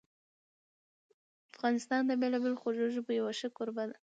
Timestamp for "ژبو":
2.95-3.11